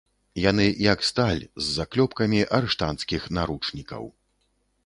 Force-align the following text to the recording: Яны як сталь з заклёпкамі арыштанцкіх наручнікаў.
Яны 0.43 0.63
як 0.93 1.03
сталь 1.09 1.43
з 1.65 1.75
заклёпкамі 1.75 2.41
арыштанцкіх 2.61 3.21
наручнікаў. 3.41 4.03